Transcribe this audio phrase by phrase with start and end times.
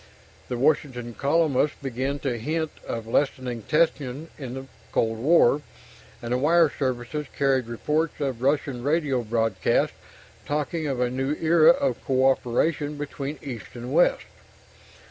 [0.49, 5.61] The Washington columnists began to hint of lessening tension in the cold war,
[6.23, 9.93] and the wire services carried reports of Russian radio broadcasts
[10.47, 14.25] talking of a new era of cooperation between East and West.